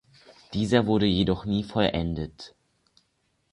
Dieser 0.55 0.87
wurde 0.87 1.05
jedoch 1.05 1.45
nie 1.45 1.63
vollendet. 1.63 2.55